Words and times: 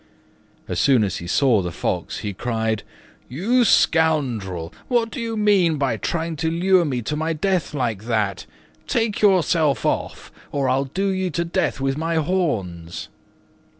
As 0.67 0.79
soon 0.79 1.03
as 1.03 1.17
he 1.17 1.27
saw 1.27 1.61
the 1.61 1.71
Fox 1.71 2.21
he 2.21 2.33
cried, 2.33 2.81
"You 3.29 3.63
scoundrel, 3.63 4.73
what 4.87 5.11
do 5.11 5.21
you 5.21 5.37
mean 5.37 5.77
by 5.77 5.97
trying 5.97 6.35
to 6.37 6.49
lure 6.49 6.83
me 6.85 7.03
to 7.03 7.15
my 7.15 7.33
death 7.33 7.75
like 7.75 8.05
that? 8.05 8.47
Take 8.87 9.21
yourself 9.21 9.85
off, 9.85 10.31
or 10.51 10.67
I'll 10.69 10.85
do 10.85 11.09
you 11.09 11.29
to 11.29 11.45
death 11.45 11.79
with 11.79 11.99
my 11.99 12.15
horns." 12.15 13.09